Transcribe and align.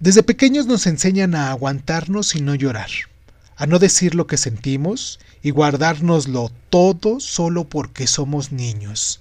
Desde 0.00 0.22
pequeños 0.22 0.66
nos 0.66 0.86
enseñan 0.86 1.34
a 1.34 1.50
aguantarnos 1.50 2.34
y 2.34 2.40
no 2.40 2.54
llorar, 2.54 2.88
a 3.56 3.66
no 3.66 3.78
decir 3.78 4.14
lo 4.14 4.26
que 4.26 4.38
sentimos 4.38 5.20
y 5.42 5.50
guardárnoslo 5.50 6.50
todo 6.70 7.20
solo 7.20 7.68
porque 7.68 8.06
somos 8.06 8.50
niños. 8.50 9.20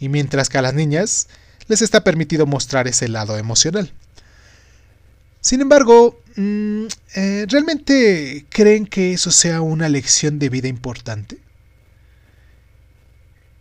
Y 0.00 0.08
mientras 0.08 0.48
que 0.48 0.58
a 0.58 0.62
las 0.62 0.74
niñas 0.74 1.28
les 1.68 1.80
está 1.80 2.02
permitido 2.02 2.44
mostrar 2.44 2.88
ese 2.88 3.06
lado 3.06 3.38
emocional. 3.38 3.92
Sin 5.40 5.60
embargo, 5.60 6.20
mm, 6.34 6.86
eh, 7.14 7.46
¿realmente 7.48 8.46
creen 8.48 8.86
que 8.86 9.12
eso 9.12 9.30
sea 9.30 9.60
una 9.60 9.88
lección 9.88 10.40
de 10.40 10.48
vida 10.48 10.66
importante? 10.66 11.38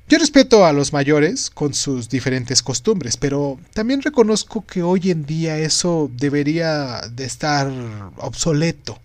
Yo 0.10 0.18
respeto 0.18 0.66
a 0.66 0.74
los 0.74 0.92
mayores 0.92 1.52
con 1.52 1.76
sus 1.76 2.10
diferentes 2.10 2.64
costumbres, 2.64 3.16
pero 3.16 3.60
también 3.76 4.02
reconozco 4.02 4.66
que 4.66 4.82
hoy 4.82 5.12
en 5.12 5.24
día 5.24 5.60
eso 5.60 6.10
debería 6.12 7.02
de 7.12 7.26
estar 7.26 7.72
obsoleto, 8.18 9.00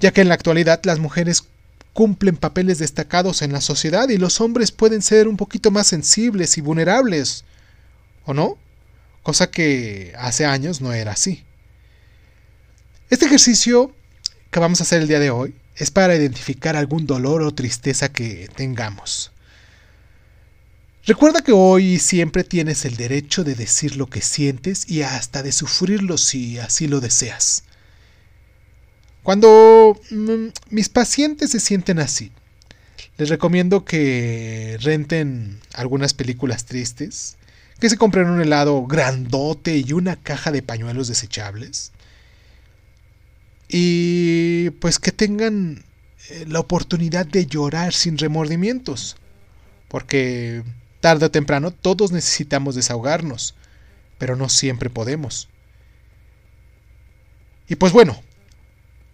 ya 0.00 0.10
que 0.10 0.20
en 0.20 0.28
la 0.28 0.34
actualidad 0.34 0.80
las 0.82 0.98
mujeres 0.98 1.44
cumplen 1.92 2.36
papeles 2.36 2.80
destacados 2.80 3.40
en 3.40 3.52
la 3.52 3.60
sociedad 3.60 4.08
y 4.08 4.18
los 4.18 4.40
hombres 4.40 4.72
pueden 4.72 5.00
ser 5.00 5.28
un 5.28 5.36
poquito 5.36 5.70
más 5.70 5.86
sensibles 5.86 6.58
y 6.58 6.60
vulnerables, 6.60 7.44
¿o 8.24 8.34
no? 8.34 8.58
Cosa 9.22 9.48
que 9.48 10.12
hace 10.18 10.44
años 10.44 10.80
no 10.80 10.92
era 10.92 11.12
así. 11.12 11.44
Este 13.10 13.26
ejercicio 13.26 13.94
que 14.50 14.58
vamos 14.58 14.80
a 14.80 14.82
hacer 14.82 15.02
el 15.02 15.08
día 15.08 15.20
de 15.20 15.30
hoy 15.30 15.54
es 15.76 15.92
para 15.92 16.16
identificar 16.16 16.74
algún 16.74 17.06
dolor 17.06 17.42
o 17.42 17.54
tristeza 17.54 18.10
que 18.10 18.50
tengamos. 18.56 19.31
Recuerda 21.04 21.42
que 21.42 21.50
hoy 21.50 21.98
siempre 21.98 22.44
tienes 22.44 22.84
el 22.84 22.96
derecho 22.96 23.42
de 23.42 23.56
decir 23.56 23.96
lo 23.96 24.06
que 24.06 24.20
sientes 24.20 24.88
y 24.88 25.02
hasta 25.02 25.42
de 25.42 25.50
sufrirlo 25.50 26.16
si 26.16 26.60
así 26.60 26.86
lo 26.86 27.00
deseas. 27.00 27.64
Cuando 29.24 30.00
mm, 30.10 30.48
mis 30.70 30.88
pacientes 30.88 31.50
se 31.50 31.58
sienten 31.58 31.98
así, 31.98 32.30
les 33.18 33.28
recomiendo 33.28 33.84
que 33.84 34.78
renten 34.80 35.58
algunas 35.74 36.14
películas 36.14 36.66
tristes, 36.66 37.36
que 37.80 37.90
se 37.90 37.98
compren 37.98 38.28
un 38.28 38.40
helado 38.40 38.86
grandote 38.86 39.78
y 39.78 39.92
una 39.92 40.14
caja 40.14 40.52
de 40.52 40.62
pañuelos 40.62 41.08
desechables. 41.08 41.90
Y 43.68 44.70
pues 44.70 45.00
que 45.00 45.10
tengan 45.10 45.84
eh, 46.30 46.44
la 46.46 46.60
oportunidad 46.60 47.26
de 47.26 47.46
llorar 47.46 47.92
sin 47.92 48.18
remordimientos. 48.18 49.16
Porque 49.88 50.62
Tarde 51.02 51.26
o 51.26 51.30
temprano 51.32 51.72
todos 51.72 52.12
necesitamos 52.12 52.76
desahogarnos, 52.76 53.56
pero 54.18 54.36
no 54.36 54.48
siempre 54.48 54.88
podemos. 54.88 55.48
Y 57.68 57.74
pues 57.74 57.92
bueno, 57.92 58.22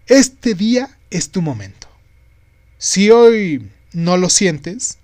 este 0.07 0.53
día 0.53 0.99
es 1.09 1.31
tu 1.31 1.41
momento. 1.41 1.89
Si 2.77 3.11
hoy 3.11 3.71
no 3.95 4.19
lo 4.19 4.29
sientes, 4.29 4.99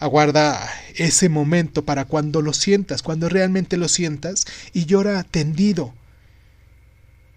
aguarda 0.00 0.68
ese 0.96 1.28
momento 1.28 1.84
para 1.84 2.06
cuando 2.06 2.42
lo 2.42 2.54
sientas, 2.54 3.02
cuando 3.02 3.28
realmente 3.28 3.76
lo 3.76 3.86
sientas, 3.86 4.46
y 4.72 4.86
llora 4.86 5.22
tendido. 5.22 5.94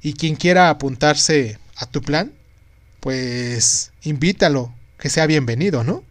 Y 0.02 0.14
quien 0.14 0.36
quiera 0.36 0.72
apuntarse 0.72 1.60
a 1.76 1.86
tu 1.86 2.02
plan, 2.02 2.34
pues 3.02 3.92
invítalo, 4.02 4.74
que 4.98 5.10
sea 5.10 5.28
bienvenido, 5.28 5.84
¿no? 5.84 6.04